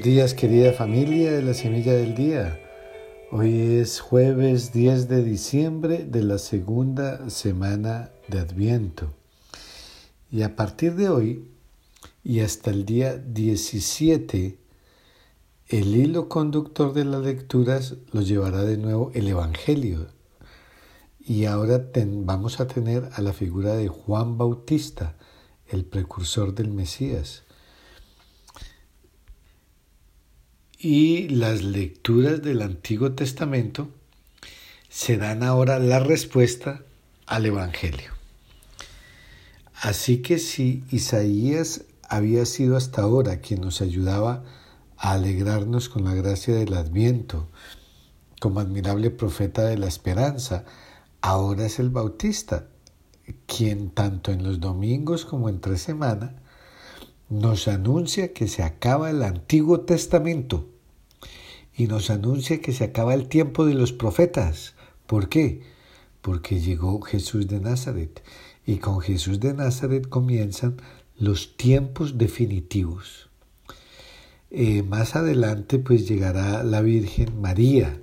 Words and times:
Buenos 0.00 0.14
días 0.14 0.32
querida 0.32 0.72
familia 0.72 1.30
de 1.30 1.42
la 1.42 1.52
Semilla 1.52 1.92
del 1.92 2.14
Día. 2.14 2.58
Hoy 3.30 3.76
es 3.82 4.00
jueves 4.00 4.72
10 4.72 5.08
de 5.08 5.22
diciembre 5.22 6.06
de 6.06 6.22
la 6.22 6.38
segunda 6.38 7.28
semana 7.28 8.10
de 8.26 8.38
Adviento. 8.38 9.12
Y 10.30 10.40
a 10.40 10.56
partir 10.56 10.94
de 10.94 11.10
hoy 11.10 11.50
y 12.24 12.40
hasta 12.40 12.70
el 12.70 12.86
día 12.86 13.18
17, 13.18 14.58
el 15.68 15.94
hilo 15.94 16.30
conductor 16.30 16.94
de 16.94 17.04
las 17.04 17.22
lecturas 17.22 17.96
lo 18.10 18.22
llevará 18.22 18.62
de 18.62 18.78
nuevo 18.78 19.10
el 19.12 19.28
Evangelio. 19.28 20.06
Y 21.18 21.44
ahora 21.44 21.90
vamos 21.94 22.58
a 22.58 22.66
tener 22.66 23.10
a 23.12 23.20
la 23.20 23.34
figura 23.34 23.74
de 23.74 23.88
Juan 23.88 24.38
Bautista, 24.38 25.18
el 25.66 25.84
precursor 25.84 26.54
del 26.54 26.70
Mesías. 26.70 27.42
Y 30.82 31.28
las 31.28 31.62
lecturas 31.62 32.40
del 32.40 32.62
Antiguo 32.62 33.12
Testamento 33.12 33.90
serán 34.88 35.42
ahora 35.42 35.78
la 35.78 36.00
respuesta 36.00 36.80
al 37.26 37.44
Evangelio. 37.44 38.12
Así 39.74 40.22
que 40.22 40.38
si 40.38 40.82
Isaías 40.90 41.82
había 42.08 42.46
sido 42.46 42.78
hasta 42.78 43.02
ahora 43.02 43.42
quien 43.42 43.60
nos 43.60 43.82
ayudaba 43.82 44.42
a 44.96 45.12
alegrarnos 45.12 45.90
con 45.90 46.04
la 46.04 46.14
gracia 46.14 46.54
del 46.54 46.72
Adviento, 46.72 47.50
como 48.40 48.60
admirable 48.60 49.10
profeta 49.10 49.66
de 49.66 49.76
la 49.76 49.86
esperanza. 49.86 50.64
Ahora 51.20 51.66
es 51.66 51.78
el 51.78 51.90
Bautista, 51.90 52.68
quien 53.46 53.90
tanto 53.90 54.32
en 54.32 54.42
los 54.42 54.60
domingos 54.60 55.26
como 55.26 55.50
entre 55.50 55.76
semana 55.76 56.36
nos 57.28 57.68
anuncia 57.68 58.32
que 58.32 58.48
se 58.48 58.64
acaba 58.64 59.10
el 59.10 59.22
Antiguo 59.22 59.82
Testamento 59.82 60.66
y 61.80 61.86
nos 61.86 62.10
anuncia 62.10 62.60
que 62.60 62.72
se 62.74 62.84
acaba 62.84 63.14
el 63.14 63.26
tiempo 63.26 63.64
de 63.64 63.72
los 63.72 63.94
profetas. 63.94 64.74
¿Por 65.06 65.30
qué? 65.30 65.62
Porque 66.20 66.60
llegó 66.60 67.00
Jesús 67.00 67.48
de 67.48 67.58
Nazaret 67.58 68.22
y 68.66 68.76
con 68.76 69.00
Jesús 69.00 69.40
de 69.40 69.54
Nazaret 69.54 70.06
comienzan 70.06 70.76
los 71.16 71.56
tiempos 71.56 72.18
definitivos. 72.18 73.30
Eh, 74.50 74.82
más 74.82 75.16
adelante 75.16 75.78
pues 75.78 76.06
llegará 76.06 76.62
la 76.64 76.82
Virgen 76.82 77.40
María, 77.40 77.98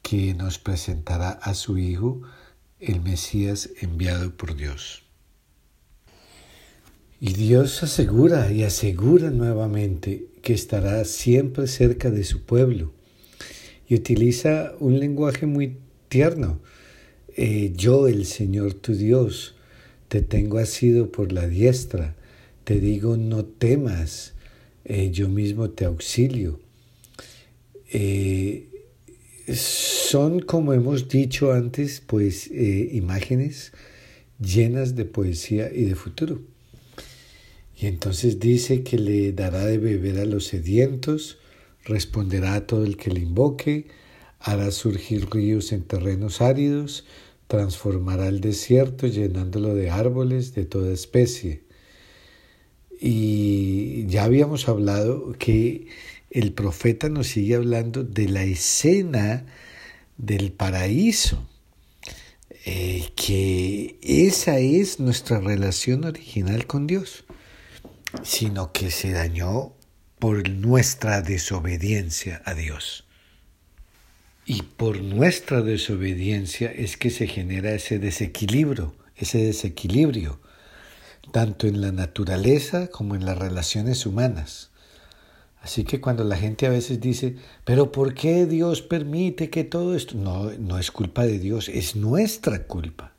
que 0.00 0.32
nos 0.32 0.58
presentará 0.58 1.32
a 1.32 1.52
su 1.52 1.76
Hijo, 1.76 2.22
el 2.80 3.02
Mesías 3.02 3.68
enviado 3.82 4.34
por 4.38 4.56
Dios. 4.56 5.02
Y 7.20 7.34
Dios 7.34 7.82
asegura 7.82 8.50
y 8.52 8.64
asegura 8.64 9.28
nuevamente 9.28 10.33
que 10.44 10.52
estará 10.52 11.04
siempre 11.06 11.66
cerca 11.66 12.10
de 12.10 12.22
su 12.22 12.42
pueblo. 12.42 12.92
Y 13.88 13.94
utiliza 13.94 14.74
un 14.78 15.00
lenguaje 15.00 15.46
muy 15.46 15.78
tierno. 16.08 16.60
Eh, 17.34 17.72
yo, 17.74 18.06
el 18.06 18.26
Señor 18.26 18.74
tu 18.74 18.94
Dios, 18.94 19.56
te 20.08 20.20
tengo 20.20 20.58
asido 20.58 21.10
por 21.10 21.32
la 21.32 21.48
diestra. 21.48 22.14
Te 22.64 22.78
digo, 22.78 23.16
no 23.16 23.44
temas 23.44 24.34
eh, 24.84 25.10
yo 25.10 25.28
mismo 25.28 25.70
te 25.70 25.86
auxilio. 25.86 26.60
Eh, 27.90 28.68
son, 29.48 30.40
como 30.40 30.74
hemos 30.74 31.08
dicho 31.08 31.52
antes, 31.52 32.02
pues 32.06 32.50
imágenes 32.50 33.72
llenas 34.38 34.94
de 34.94 35.04
poesía 35.06 35.70
y 35.72 35.84
de 35.84 35.94
futuro. 35.94 36.53
Y 37.76 37.86
entonces 37.86 38.38
dice 38.38 38.82
que 38.82 38.98
le 38.98 39.32
dará 39.32 39.64
de 39.64 39.78
beber 39.78 40.18
a 40.18 40.24
los 40.24 40.46
sedientos, 40.46 41.38
responderá 41.84 42.54
a 42.54 42.66
todo 42.66 42.84
el 42.84 42.96
que 42.96 43.10
le 43.10 43.20
invoque, 43.20 43.88
hará 44.38 44.70
surgir 44.70 45.28
ríos 45.30 45.72
en 45.72 45.82
terrenos 45.82 46.40
áridos, 46.40 47.04
transformará 47.46 48.28
el 48.28 48.40
desierto 48.40 49.06
llenándolo 49.06 49.74
de 49.74 49.90
árboles 49.90 50.54
de 50.54 50.64
toda 50.64 50.92
especie. 50.92 51.62
Y 53.00 54.06
ya 54.06 54.24
habíamos 54.24 54.68
hablado 54.68 55.32
que 55.38 55.88
el 56.30 56.52
profeta 56.52 57.08
nos 57.08 57.28
sigue 57.28 57.54
hablando 57.54 58.02
de 58.02 58.28
la 58.28 58.44
escena 58.44 59.46
del 60.16 60.52
paraíso, 60.52 61.46
eh, 62.66 63.10
que 63.14 63.98
esa 64.02 64.58
es 64.58 65.00
nuestra 65.00 65.40
relación 65.40 66.04
original 66.04 66.66
con 66.66 66.86
Dios, 66.86 67.24
sino 68.22 68.72
que 68.72 68.90
se 68.90 69.12
dañó 69.12 69.72
por 70.18 70.48
nuestra 70.48 71.22
desobediencia 71.22 72.42
a 72.44 72.54
Dios. 72.54 73.04
Y 74.46 74.62
por 74.62 75.00
nuestra 75.00 75.62
desobediencia 75.62 76.70
es 76.70 76.96
que 76.96 77.10
se 77.10 77.26
genera 77.26 77.72
ese 77.72 77.98
desequilibrio, 77.98 78.94
ese 79.16 79.38
desequilibrio 79.38 80.40
tanto 81.32 81.66
en 81.66 81.80
la 81.80 81.92
naturaleza 81.92 82.88
como 82.88 83.14
en 83.14 83.24
las 83.24 83.38
relaciones 83.38 84.06
humanas. 84.06 84.70
Así 85.60 85.84
que 85.84 86.00
cuando 86.00 86.24
la 86.24 86.36
gente 86.36 86.66
a 86.66 86.70
veces 86.70 87.00
dice, 87.00 87.36
pero 87.64 87.90
¿por 87.90 88.14
qué 88.14 88.46
Dios 88.46 88.82
permite 88.82 89.48
que 89.48 89.64
todo 89.64 89.96
esto? 89.96 90.14
No, 90.16 90.50
no 90.58 90.78
es 90.78 90.90
culpa 90.90 91.24
de 91.24 91.38
Dios, 91.38 91.68
es 91.68 91.96
nuestra 91.96 92.64
culpa. 92.66 93.12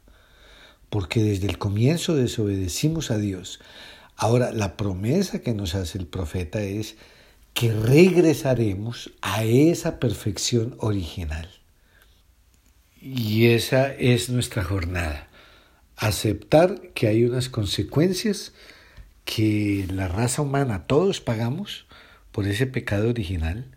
Porque 0.89 1.23
desde 1.23 1.47
el 1.47 1.57
comienzo 1.57 2.15
desobedecimos 2.15 3.09
a 3.09 3.17
Dios. 3.17 3.59
Ahora, 4.17 4.51
la 4.51 4.77
promesa 4.77 5.39
que 5.39 5.53
nos 5.53 5.75
hace 5.75 5.97
el 5.97 6.07
profeta 6.07 6.61
es 6.61 6.95
que 7.53 7.73
regresaremos 7.73 9.11
a 9.21 9.43
esa 9.43 9.99
perfección 9.99 10.75
original. 10.79 11.49
Y 13.01 13.47
esa 13.47 13.93
es 13.93 14.29
nuestra 14.29 14.63
jornada 14.63 15.29
aceptar 15.97 16.91
que 16.93 17.07
hay 17.07 17.23
unas 17.23 17.49
consecuencias 17.49 18.53
que 19.23 19.87
la 19.91 20.07
raza 20.07 20.41
humana 20.41 20.85
todos 20.87 21.21
pagamos 21.21 21.85
por 22.31 22.47
ese 22.47 22.67
pecado 22.67 23.09
original, 23.09 23.71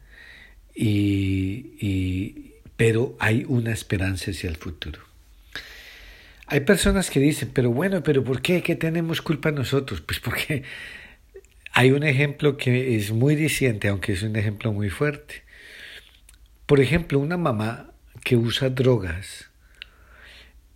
y, 0.75 2.55
pero 2.77 3.17
hay 3.19 3.45
una 3.49 3.73
esperanza 3.73 4.31
hacia 4.31 4.51
el 4.51 4.57
futuro. 4.57 5.08
Hay 6.51 6.61
personas 6.61 7.11
que 7.11 7.21
dicen, 7.21 7.51
pero 7.53 7.71
bueno, 7.71 8.03
pero 8.03 8.25
¿por 8.25 8.41
qué? 8.41 8.63
¿Qué 8.63 8.75
tenemos 8.75 9.21
culpa 9.21 9.51
nosotros? 9.51 10.01
Pues 10.01 10.19
porque 10.19 10.63
hay 11.73 11.91
un 11.91 12.05
ejemplo 12.05 12.57
que 12.57 12.97
es 12.97 13.13
muy 13.13 13.37
diciente, 13.37 13.89
aunque 13.89 14.15
es 14.15 14.23
un 14.23 14.35
ejemplo 14.35 14.73
muy 14.73 14.89
fuerte. 14.89 15.43
Por 16.65 16.81
ejemplo, 16.81 17.19
una 17.19 17.37
mamá 17.37 17.93
que 18.25 18.37
usa 18.37 18.71
drogas 18.71 19.51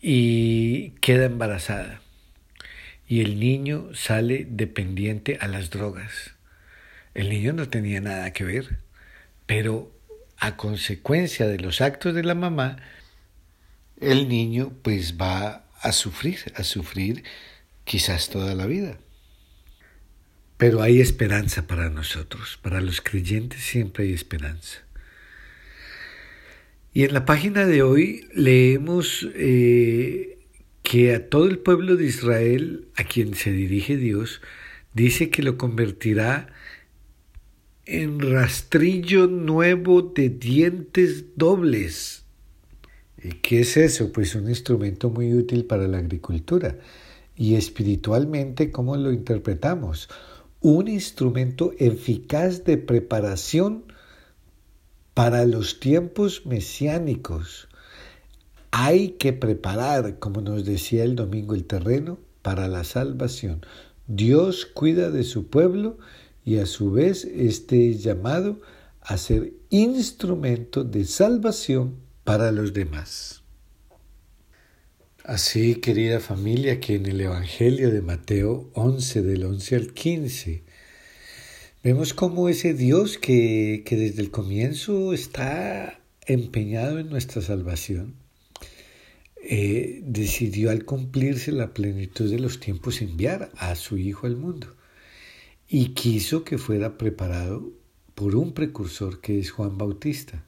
y 0.03 0.91
queda 1.01 1.25
embarazada. 1.25 2.03
Y 3.09 3.23
el 3.23 3.41
niño 3.41 3.95
sale 3.95 4.47
dependiente 4.49 5.39
a 5.41 5.49
las 5.49 5.71
drogas. 5.71 6.35
El 7.15 7.31
niño 7.31 7.55
no 7.55 7.71
tenía 7.71 8.03
nada 8.03 8.31
que 8.35 8.45
ver, 8.45 8.79
pero 9.47 9.91
a 10.37 10.59
consecuencia 10.59 11.47
de 11.47 11.59
los 11.59 11.81
actos 11.81 12.15
de 12.15 12.25
la 12.25 12.35
mamá, 12.35 12.77
el 14.01 14.29
niño 14.29 14.73
pues 14.83 15.17
va 15.19 15.62
a 15.83 15.93
sufrir, 15.93 16.39
a 16.55 16.63
sufrir 16.63 17.25
quizás 17.85 18.31
toda 18.31 18.55
la 18.55 18.67
vida. 18.67 18.99
Pero 20.57 20.81
hay 20.81 21.01
esperanza 21.01 21.67
para 21.67 21.91
nosotros, 21.91 22.59
para 22.63 22.81
los 22.81 23.01
creyentes 23.01 23.61
siempre 23.63 24.05
hay 24.05 24.13
esperanza. 24.13 24.79
Y 26.95 27.05
en 27.05 27.15
la 27.15 27.25
página 27.25 27.67
de 27.67 27.83
hoy 27.83 28.29
leemos 28.35 29.29
eh, 29.35 30.39
que 30.83 31.15
a 31.15 31.29
todo 31.29 31.47
el 31.47 31.59
pueblo 31.59 31.97
de 31.97 32.05
Israel, 32.05 32.89
a 32.97 33.05
quien 33.05 33.35
se 33.35 33.51
dirige 33.51 33.97
Dios, 33.97 34.41
dice 34.95 35.31
que 35.31 35.43
lo 35.43 35.57
convertirá 35.57 36.53
en 37.87 38.21
rastrillo 38.21 39.27
nuevo 39.27 40.03
de 40.03 40.29
dientes 40.29 41.37
dobles. 41.37 42.22
¿Y 43.23 43.33
qué 43.35 43.61
es 43.61 43.77
eso? 43.77 44.13
Pues 44.13 44.35
un 44.35 44.49
instrumento 44.49 45.11
muy 45.11 45.33
útil 45.33 45.65
para 45.65 45.87
la 45.87 45.99
agricultura. 45.99 46.79
Y 47.37 47.55
espiritualmente, 47.55 48.71
¿cómo 48.71 48.97
lo 48.97 49.13
interpretamos? 49.13 50.09
Un 50.61 50.89
instrumento 50.89 51.73
eficaz 51.79 52.65
de 52.65 52.79
preparación 52.79 53.85
para 55.15 55.45
los 55.45 55.79
tiempos 55.81 56.47
mesiánicos 56.47 57.69
hay 58.75 59.11
que 59.11 59.35
preparar, 59.35 60.19
como 60.19 60.41
nos 60.41 60.65
decía 60.65 61.05
el 61.05 61.15
domingo, 61.15 61.55
el 61.55 61.67
terreno 61.67 62.19
para 62.41 62.69
la 62.69 62.85
salvación. 62.85 63.61
Dios 64.07 64.65
cuida 64.65 65.11
de 65.11 65.25
su 65.25 65.49
pueblo 65.49 65.99
y 66.43 66.57
a 66.57 66.67
su 66.67 66.91
vez 66.91 67.27
este 67.27 67.91
es 67.91 68.03
llamado 68.03 68.61
a 69.03 69.19
ser 69.19 69.53
instrumento 69.69 70.85
de 70.85 71.05
salvación 71.05 71.97
para 72.25 72.53
los 72.53 72.73
demás. 72.73 73.43
Así, 75.25 75.77
querida 75.77 76.21
familia, 76.21 76.81
que 76.81 76.97
en 76.97 77.07
el 77.07 77.21
Evangelio 77.21 77.91
de 77.91 78.03
Mateo 78.03 78.71
11, 78.75 79.23
del 79.23 79.45
11 79.45 79.77
al 79.77 79.93
15, 79.93 80.65
Vemos 81.85 82.15
cómo 82.15 82.49
ese 82.49 82.75
Dios 82.75 83.19
que, 83.19 83.83
que 83.85 83.97
desde 83.97 84.23
el 84.23 84.31
comienzo 84.31 85.13
está 85.13 85.99
empeñado 86.27 87.01
en 87.01 87.11
nuestra 87.11 87.43
salvación, 87.43 88.15
eh, 89.43 90.01
decidió 90.05 90.71
al 90.71 90.85
cumplirse 90.85 91.51
la 91.51 91.75
plenitud 91.75 92.31
de 92.31 92.39
los 92.39 92.61
tiempos 92.61 93.03
enviar 93.03 93.51
a 93.57 93.75
su 93.75 93.99
Hijo 93.99 94.29
al 94.29 94.37
mundo 94.37 94.77
y 95.67 95.89
quiso 95.95 96.45
que 96.45 96.57
fuera 96.57 96.99
preparado 96.99 97.73
por 98.15 98.37
un 98.37 98.53
precursor 98.53 99.21
que 99.21 99.41
es 99.41 99.51
Juan 99.51 99.77
Bautista. 99.77 100.45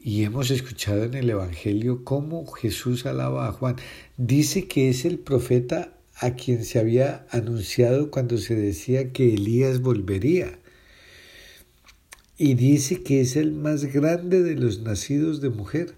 Y 0.00 0.22
hemos 0.22 0.52
escuchado 0.52 1.02
en 1.02 1.14
el 1.14 1.28
Evangelio 1.28 2.04
cómo 2.04 2.46
Jesús 2.46 3.04
alaba 3.04 3.48
a 3.48 3.52
Juan. 3.52 3.76
Dice 4.16 4.68
que 4.68 4.88
es 4.88 5.04
el 5.04 5.18
profeta 5.18 5.92
a 6.14 6.34
quien 6.34 6.64
se 6.64 6.78
había 6.78 7.26
anunciado 7.30 8.12
cuando 8.12 8.38
se 8.38 8.54
decía 8.54 9.12
que 9.12 9.34
Elías 9.34 9.80
volvería. 9.80 10.60
Y 12.36 12.54
dice 12.54 13.02
que 13.02 13.20
es 13.20 13.34
el 13.34 13.52
más 13.52 13.86
grande 13.86 14.44
de 14.44 14.54
los 14.54 14.82
nacidos 14.82 15.40
de 15.40 15.50
mujer. 15.50 15.96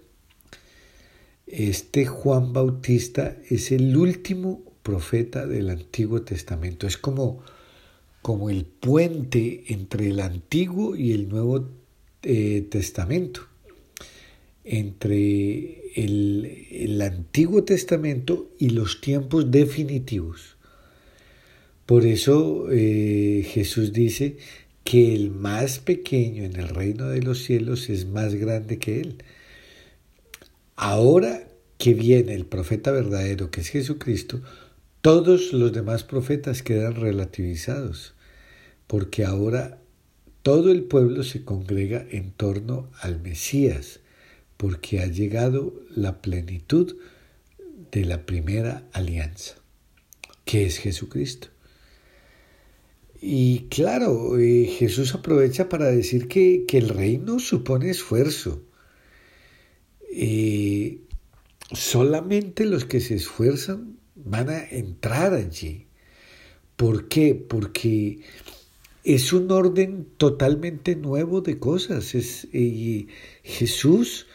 Este 1.45 2.07
Juan 2.07 2.53
Bautista 2.53 3.37
es 3.51 3.71
el 3.71 3.95
último 3.95 4.63
profeta 4.81 5.45
del 5.45 5.69
Antiguo 5.69 6.23
Testamento. 6.23 6.87
Es 6.87 6.97
como, 6.97 7.43
como 8.23 8.49
el 8.49 8.65
puente 8.65 9.65
entre 9.67 10.09
el 10.09 10.21
Antiguo 10.21 10.95
y 10.95 11.11
el 11.11 11.29
Nuevo 11.29 11.69
eh, 12.23 12.67
Testamento. 12.67 13.50
Entre 14.63 15.81
el, 15.95 17.01
Antiguo 17.01 17.63
Testamento 17.63 18.51
y 18.59 18.69
los 18.69 19.01
tiempos 19.01 19.49
definitivos. 19.49 20.57
Por 21.85 22.05
eso 22.05 22.67
eh, 22.71 23.45
Jesús 23.49 23.91
dice 23.91 24.37
que 24.83 25.13
el 25.15 25.31
más 25.31 25.79
pequeño 25.79 26.43
en 26.43 26.55
el 26.55 26.67
reino 26.69 27.07
de 27.07 27.21
los 27.21 27.43
cielos 27.43 27.89
es 27.89 28.05
más 28.05 28.35
grande 28.35 28.77
que 28.77 29.01
él. 29.01 29.23
Ahora 30.75 31.47
que 31.77 31.93
viene 31.93 32.35
el 32.35 32.45
profeta 32.45 32.91
verdadero, 32.91 33.49
que 33.49 33.61
es 33.61 33.69
Jesucristo, 33.69 34.41
todos 35.01 35.51
los 35.51 35.73
demás 35.73 36.03
profetas 36.03 36.61
quedan 36.61 36.93
relativizados, 36.93 38.13
porque 38.85 39.25
ahora 39.25 39.79
todo 40.43 40.71
el 40.71 40.83
pueblo 40.83 41.23
se 41.23 41.43
congrega 41.43 42.05
en 42.11 42.31
torno 42.31 42.87
al 42.99 43.19
Mesías, 43.19 44.00
porque 44.61 44.99
ha 44.99 45.07
llegado 45.07 45.73
la 45.89 46.21
plenitud 46.21 46.95
de 47.91 48.05
la 48.05 48.27
primera 48.27 48.87
alianza, 48.93 49.55
que 50.45 50.67
es 50.67 50.77
Jesucristo. 50.77 51.47
Y 53.19 53.69
claro, 53.71 54.37
eh, 54.37 54.67
Jesús 54.67 55.15
aprovecha 55.15 55.67
para 55.67 55.87
decir 55.87 56.27
que, 56.27 56.63
el 56.73 56.89
reino 56.89 57.39
supone 57.39 57.89
esfuerzo. 57.89 58.61
Eh, 60.13 60.99
solamente 61.71 62.65
los 62.65 62.85
que 62.85 62.99
se 62.99 63.15
esfuerzan 63.15 63.97
van 64.13 64.51
a 64.51 64.63
entrar 64.63 65.33
allí. 65.33 65.87
¿Por 66.75 67.07
qué? 67.07 67.33
Porque 67.33 68.19
es 69.03 69.33
un 69.33 69.49
orden 69.49 70.07
totalmente 70.17 70.95
nuevo 70.95 71.41
de 71.41 71.57
cosas. 71.57 72.13
Es, 72.13 72.45
y 72.53 73.07
Jesús 73.41 74.27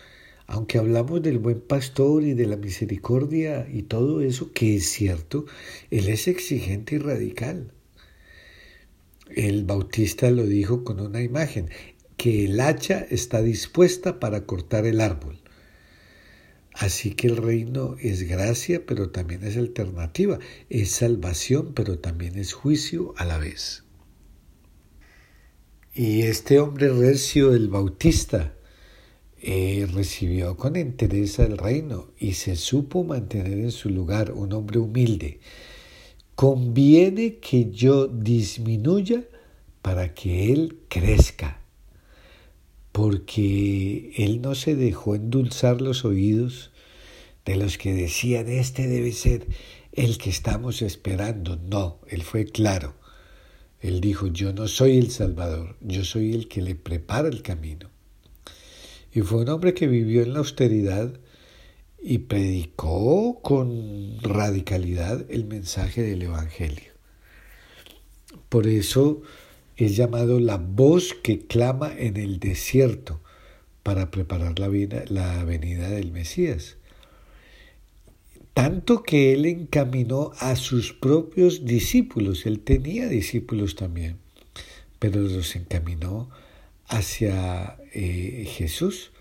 aunque 0.46 0.78
hablamos 0.78 1.22
del 1.22 1.38
buen 1.38 1.60
pastor 1.60 2.22
y 2.22 2.34
de 2.34 2.46
la 2.46 2.56
misericordia 2.56 3.68
y 3.70 3.82
todo 3.82 4.20
eso, 4.20 4.52
que 4.52 4.76
es 4.76 4.88
cierto, 4.90 5.46
Él 5.90 6.08
es 6.08 6.28
exigente 6.28 6.96
y 6.96 6.98
radical. 6.98 7.72
El 9.34 9.64
bautista 9.64 10.30
lo 10.30 10.46
dijo 10.46 10.84
con 10.84 11.00
una 11.00 11.22
imagen, 11.22 11.68
que 12.16 12.44
el 12.44 12.60
hacha 12.60 13.06
está 13.10 13.42
dispuesta 13.42 14.20
para 14.20 14.46
cortar 14.46 14.86
el 14.86 15.00
árbol. 15.00 15.40
Así 16.72 17.12
que 17.12 17.26
el 17.26 17.38
reino 17.38 17.96
es 18.00 18.22
gracia, 18.22 18.84
pero 18.86 19.10
también 19.10 19.42
es 19.44 19.56
alternativa, 19.56 20.38
es 20.68 20.90
salvación, 20.90 21.72
pero 21.74 21.98
también 21.98 22.38
es 22.38 22.52
juicio 22.52 23.14
a 23.16 23.24
la 23.24 23.38
vez. 23.38 23.84
Y 25.94 26.22
este 26.22 26.60
hombre 26.60 26.90
recio, 26.90 27.54
el 27.54 27.68
bautista, 27.68 28.55
eh, 29.48 29.86
recibió 29.86 30.56
con 30.56 30.74
entereza 30.74 31.44
el 31.44 31.56
reino 31.56 32.08
y 32.18 32.32
se 32.32 32.56
supo 32.56 33.04
mantener 33.04 33.60
en 33.60 33.70
su 33.70 33.90
lugar 33.90 34.32
un 34.32 34.52
hombre 34.52 34.80
humilde. 34.80 35.38
Conviene 36.34 37.36
que 37.36 37.70
yo 37.70 38.08
disminuya 38.08 39.22
para 39.82 40.14
que 40.14 40.52
él 40.52 40.80
crezca, 40.88 41.60
porque 42.90 44.14
él 44.16 44.40
no 44.42 44.56
se 44.56 44.74
dejó 44.74 45.14
endulzar 45.14 45.80
los 45.80 46.04
oídos 46.04 46.72
de 47.44 47.54
los 47.54 47.78
que 47.78 47.94
decían, 47.94 48.48
este 48.48 48.88
debe 48.88 49.12
ser 49.12 49.46
el 49.92 50.18
que 50.18 50.30
estamos 50.30 50.82
esperando. 50.82 51.54
No, 51.54 52.00
él 52.08 52.24
fue 52.24 52.46
claro. 52.46 52.96
Él 53.78 54.00
dijo, 54.00 54.26
yo 54.26 54.52
no 54.52 54.66
soy 54.66 54.98
el 54.98 55.12
Salvador, 55.12 55.76
yo 55.82 56.04
soy 56.04 56.34
el 56.34 56.48
que 56.48 56.62
le 56.62 56.74
prepara 56.74 57.28
el 57.28 57.42
camino. 57.42 57.90
Y 59.16 59.22
fue 59.22 59.40
un 59.40 59.48
hombre 59.48 59.72
que 59.72 59.86
vivió 59.86 60.22
en 60.22 60.34
la 60.34 60.40
austeridad 60.40 61.10
y 62.02 62.18
predicó 62.18 63.40
con 63.40 64.18
radicalidad 64.20 65.24
el 65.30 65.46
mensaje 65.46 66.02
del 66.02 66.20
Evangelio. 66.20 66.92
Por 68.50 68.66
eso 68.66 69.22
es 69.78 69.96
llamado 69.96 70.38
la 70.38 70.58
voz 70.58 71.14
que 71.14 71.46
clama 71.46 71.94
en 71.96 72.18
el 72.18 72.40
desierto 72.40 73.22
para 73.82 74.10
preparar 74.10 74.58
la, 74.58 74.68
vida, 74.68 75.04
la 75.08 75.42
venida 75.44 75.88
del 75.88 76.12
Mesías. 76.12 76.76
Tanto 78.52 79.02
que 79.02 79.32
él 79.32 79.46
encaminó 79.46 80.32
a 80.40 80.56
sus 80.56 80.92
propios 80.92 81.64
discípulos, 81.64 82.44
él 82.44 82.60
tenía 82.60 83.08
discípulos 83.08 83.76
también, 83.76 84.18
pero 84.98 85.22
los 85.22 85.56
encaminó 85.56 86.28
hacia 86.86 87.78
eh, 87.94 88.46
Jesús, 88.46 89.12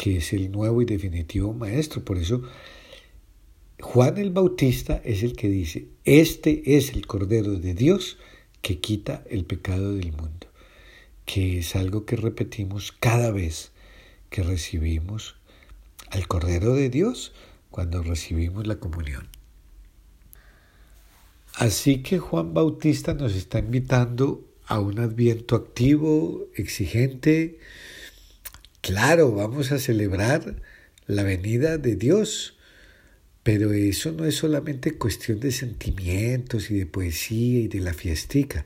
que 0.00 0.16
es 0.16 0.32
el 0.32 0.50
nuevo 0.50 0.80
y 0.80 0.86
definitivo 0.86 1.52
Maestro. 1.52 2.02
Por 2.02 2.16
eso 2.16 2.40
Juan 3.82 4.16
el 4.16 4.30
Bautista 4.30 5.02
es 5.04 5.22
el 5.22 5.36
que 5.36 5.50
dice, 5.50 5.88
este 6.06 6.78
es 6.78 6.94
el 6.94 7.06
Cordero 7.06 7.58
de 7.58 7.74
Dios 7.74 8.16
que 8.62 8.78
quita 8.78 9.22
el 9.28 9.44
pecado 9.44 9.94
del 9.94 10.12
mundo, 10.12 10.46
que 11.26 11.58
es 11.58 11.76
algo 11.76 12.06
que 12.06 12.16
repetimos 12.16 12.92
cada 12.92 13.30
vez 13.30 13.72
que 14.30 14.42
recibimos 14.42 15.36
al 16.08 16.26
Cordero 16.28 16.72
de 16.72 16.88
Dios 16.88 17.34
cuando 17.68 18.02
recibimos 18.02 18.66
la 18.66 18.76
comunión. 18.76 19.28
Así 21.56 22.02
que 22.02 22.18
Juan 22.18 22.54
Bautista 22.54 23.12
nos 23.12 23.34
está 23.34 23.58
invitando 23.58 24.48
a 24.64 24.80
un 24.80 24.98
adviento 24.98 25.56
activo, 25.56 26.46
exigente. 26.54 27.58
Claro, 28.80 29.32
vamos 29.32 29.72
a 29.72 29.78
celebrar 29.78 30.56
la 31.06 31.22
venida 31.22 31.78
de 31.78 31.96
Dios, 31.96 32.56
pero 33.42 33.72
eso 33.72 34.12
no 34.12 34.24
es 34.24 34.36
solamente 34.36 34.96
cuestión 34.96 35.40
de 35.40 35.52
sentimientos 35.52 36.70
y 36.70 36.78
de 36.78 36.86
poesía 36.86 37.60
y 37.60 37.68
de 37.68 37.80
la 37.80 37.94
fiestica. 37.94 38.64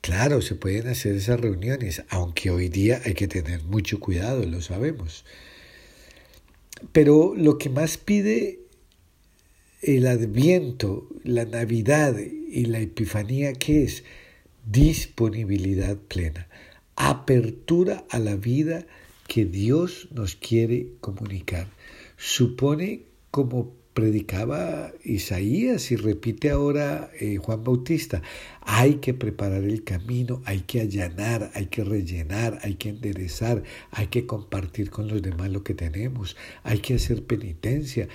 Claro, 0.00 0.42
se 0.42 0.54
pueden 0.54 0.88
hacer 0.88 1.14
esas 1.14 1.40
reuniones, 1.40 2.02
aunque 2.08 2.50
hoy 2.50 2.68
día 2.68 3.00
hay 3.04 3.14
que 3.14 3.28
tener 3.28 3.62
mucho 3.62 4.00
cuidado, 4.00 4.44
lo 4.44 4.60
sabemos. 4.60 5.24
Pero 6.92 7.34
lo 7.36 7.58
que 7.58 7.70
más 7.70 7.96
pide 7.96 8.60
el 9.80 10.06
adviento, 10.06 11.08
la 11.24 11.44
Navidad 11.44 12.18
y 12.18 12.64
la 12.66 12.80
Epifanía, 12.80 13.52
¿qué 13.52 13.84
es? 13.84 14.04
disponibilidad 14.64 15.96
plena, 15.96 16.48
apertura 16.96 18.04
a 18.10 18.18
la 18.18 18.36
vida 18.36 18.86
que 19.32 19.46
Dios 19.46 20.08
nos 20.10 20.36
quiere 20.36 20.88
comunicar. 21.00 21.66
Supone, 22.18 23.04
como 23.30 23.72
predicaba 23.94 24.92
Isaías 25.04 25.90
y 25.90 25.96
repite 25.96 26.50
ahora 26.50 27.10
eh, 27.18 27.38
Juan 27.38 27.64
Bautista, 27.64 28.20
hay 28.60 28.96
que 28.96 29.14
preparar 29.14 29.64
el 29.64 29.84
camino, 29.84 30.42
hay 30.44 30.60
que 30.60 30.82
allanar, 30.82 31.50
hay 31.54 31.64
que 31.68 31.82
rellenar, 31.82 32.58
hay 32.60 32.74
que 32.74 32.90
enderezar, 32.90 33.62
hay 33.90 34.08
que 34.08 34.26
compartir 34.26 34.90
con 34.90 35.08
los 35.08 35.22
demás 35.22 35.48
lo 35.48 35.64
que 35.64 35.72
tenemos, 35.72 36.36
hay 36.62 36.80
que 36.80 36.96
hacer 36.96 37.24
penitencia. 37.24 38.08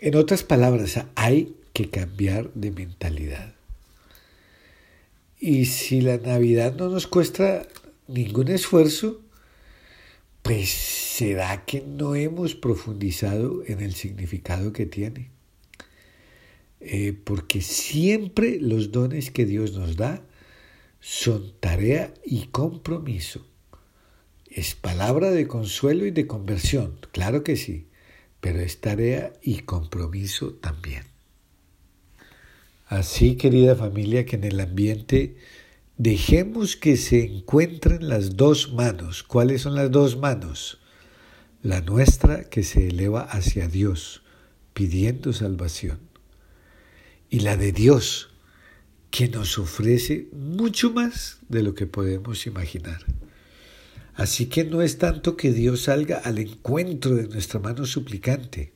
En 0.00 0.16
otras 0.16 0.42
palabras, 0.42 1.00
hay 1.14 1.54
que 1.72 1.90
cambiar 1.90 2.52
de 2.54 2.72
mentalidad. 2.72 3.54
Y 5.38 5.66
si 5.66 6.00
la 6.00 6.16
Navidad 6.16 6.74
no 6.74 6.88
nos 6.88 7.06
cuesta 7.06 7.68
ningún 8.08 8.48
esfuerzo, 8.48 9.20
pues 10.44 10.68
será 10.68 11.64
que 11.64 11.80
no 11.80 12.14
hemos 12.14 12.54
profundizado 12.54 13.64
en 13.66 13.80
el 13.80 13.94
significado 13.94 14.74
que 14.74 14.84
tiene. 14.84 15.30
Eh, 16.80 17.14
porque 17.24 17.62
siempre 17.62 18.60
los 18.60 18.92
dones 18.92 19.30
que 19.30 19.46
Dios 19.46 19.72
nos 19.72 19.96
da 19.96 20.22
son 21.00 21.54
tarea 21.60 22.12
y 22.26 22.48
compromiso. 22.48 23.46
Es 24.50 24.74
palabra 24.74 25.30
de 25.30 25.48
consuelo 25.48 26.04
y 26.04 26.10
de 26.10 26.26
conversión, 26.26 26.98
claro 27.10 27.42
que 27.42 27.56
sí, 27.56 27.86
pero 28.42 28.60
es 28.60 28.82
tarea 28.82 29.32
y 29.40 29.60
compromiso 29.60 30.52
también. 30.52 31.04
Así, 32.86 33.36
querida 33.36 33.76
familia, 33.76 34.26
que 34.26 34.36
en 34.36 34.44
el 34.44 34.60
ambiente 34.60 35.38
dejemos 35.96 36.76
que 36.76 36.96
se 36.96 37.24
encuentren 37.24 38.08
las 38.08 38.36
dos 38.36 38.72
manos. 38.72 39.22
¿Cuáles 39.22 39.62
son 39.62 39.74
las 39.74 39.90
dos 39.90 40.16
manos? 40.16 40.78
La 41.62 41.80
nuestra 41.80 42.44
que 42.44 42.62
se 42.62 42.88
eleva 42.88 43.22
hacia 43.22 43.68
Dios, 43.68 44.22
pidiendo 44.72 45.32
salvación, 45.32 45.98
y 47.30 47.40
la 47.40 47.56
de 47.56 47.72
Dios, 47.72 48.30
que 49.10 49.28
nos 49.28 49.58
ofrece 49.58 50.28
mucho 50.32 50.90
más 50.90 51.38
de 51.48 51.62
lo 51.62 51.74
que 51.74 51.86
podemos 51.86 52.46
imaginar. 52.46 53.04
Así 54.14 54.46
que 54.46 54.64
no 54.64 54.82
es 54.82 54.98
tanto 54.98 55.36
que 55.36 55.52
Dios 55.52 55.82
salga 55.82 56.18
al 56.18 56.38
encuentro 56.38 57.14
de 57.14 57.28
nuestra 57.28 57.60
mano 57.60 57.86
suplicante, 57.86 58.72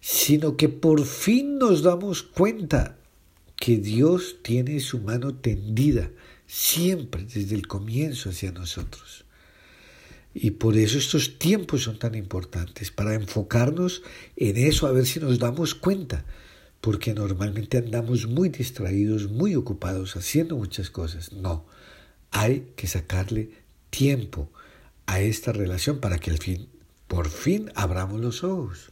sino 0.00 0.56
que 0.56 0.68
por 0.68 1.04
fin 1.04 1.58
nos 1.58 1.82
damos 1.82 2.22
cuenta 2.22 2.98
que 3.56 3.78
Dios 3.78 4.36
tiene 4.42 4.80
su 4.80 5.00
mano 5.00 5.34
tendida 5.34 6.10
siempre 6.46 7.24
desde 7.24 7.54
el 7.54 7.66
comienzo 7.66 8.30
hacia 8.30 8.52
nosotros. 8.52 9.24
Y 10.34 10.52
por 10.52 10.76
eso 10.76 10.98
estos 10.98 11.38
tiempos 11.38 11.84
son 11.84 11.98
tan 11.98 12.16
importantes, 12.16 12.90
para 12.90 13.14
enfocarnos 13.14 14.02
en 14.36 14.56
eso, 14.56 14.86
a 14.86 14.92
ver 14.92 15.06
si 15.06 15.20
nos 15.20 15.38
damos 15.38 15.76
cuenta, 15.76 16.24
porque 16.80 17.14
normalmente 17.14 17.78
andamos 17.78 18.26
muy 18.26 18.48
distraídos, 18.48 19.30
muy 19.30 19.54
ocupados, 19.54 20.16
haciendo 20.16 20.56
muchas 20.56 20.90
cosas. 20.90 21.32
No, 21.32 21.66
hay 22.32 22.72
que 22.74 22.88
sacarle 22.88 23.50
tiempo 23.90 24.50
a 25.06 25.20
esta 25.20 25.52
relación 25.52 26.00
para 26.00 26.18
que 26.18 26.32
al 26.32 26.38
fin, 26.38 26.68
por 27.06 27.28
fin, 27.28 27.70
abramos 27.76 28.20
los 28.20 28.42
ojos. 28.42 28.90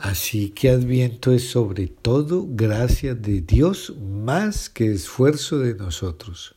Así 0.00 0.50
que 0.50 0.70
Adviento 0.70 1.32
es 1.32 1.50
sobre 1.50 1.88
todo 1.88 2.46
gracia 2.48 3.16
de 3.16 3.40
Dios 3.40 3.94
más 3.98 4.70
que 4.70 4.92
esfuerzo 4.92 5.58
de 5.58 5.74
nosotros. 5.74 6.54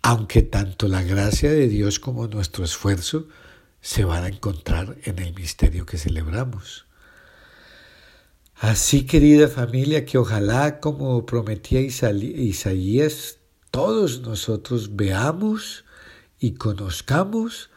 Aunque 0.00 0.42
tanto 0.42 0.86
la 0.86 1.02
gracia 1.02 1.50
de 1.50 1.66
Dios 1.66 1.98
como 1.98 2.28
nuestro 2.28 2.64
esfuerzo 2.64 3.26
se 3.80 4.04
van 4.04 4.22
a 4.22 4.28
encontrar 4.28 4.96
en 5.02 5.18
el 5.18 5.34
misterio 5.34 5.86
que 5.86 5.98
celebramos. 5.98 6.86
Así, 8.54 9.06
querida 9.06 9.48
familia, 9.48 10.06
que 10.06 10.16
ojalá, 10.16 10.78
como 10.78 11.26
prometía 11.26 11.80
Isaías, 11.80 13.38
todos 13.72 14.20
nosotros 14.20 14.94
veamos 14.94 15.84
y 16.38 16.54
conozcamos, 16.54 17.70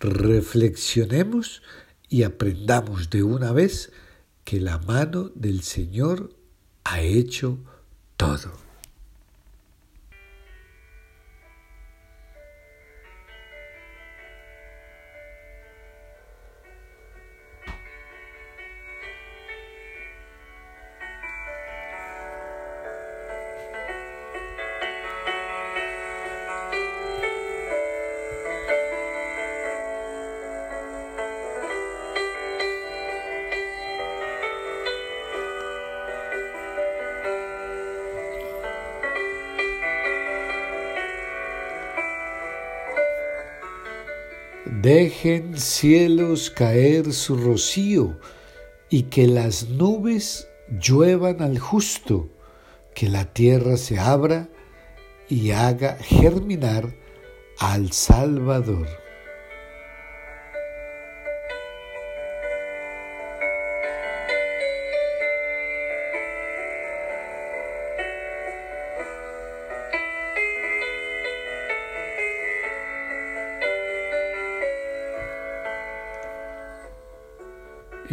reflexionemos 0.00 1.62
y 2.08 2.22
aprendamos 2.22 3.10
de 3.10 3.22
una 3.22 3.52
vez 3.52 3.92
que 4.44 4.60
la 4.60 4.78
mano 4.78 5.30
del 5.34 5.62
Señor 5.62 6.34
ha 6.84 7.00
hecho 7.00 7.58
todo. 8.16 8.65
Dejen 44.86 45.58
cielos 45.58 46.48
caer 46.48 47.12
su 47.12 47.36
rocío 47.36 48.20
y 48.88 49.02
que 49.02 49.26
las 49.26 49.68
nubes 49.68 50.46
lluevan 50.80 51.42
al 51.42 51.58
justo, 51.58 52.28
que 52.94 53.08
la 53.08 53.24
tierra 53.24 53.78
se 53.78 53.98
abra 53.98 54.48
y 55.28 55.50
haga 55.50 55.96
germinar 56.00 56.94
al 57.58 57.90
Salvador. 57.90 58.86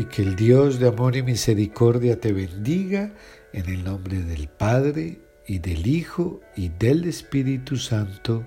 Y 0.03 0.05
que 0.05 0.21
el 0.21 0.35
Dios 0.35 0.79
de 0.79 0.89
amor 0.89 1.15
y 1.15 1.23
misericordia 1.23 2.19
te 2.19 2.33
bendiga 2.33 3.13
en 3.53 3.69
el 3.69 3.85
nombre 3.85 4.21
del 4.21 4.49
Padre 4.49 5.21
y 5.47 5.59
del 5.59 5.87
Hijo 5.87 6.41
y 6.57 6.67
del 6.67 7.05
Espíritu 7.05 7.77
Santo. 7.77 8.43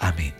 Amén. 0.00 0.34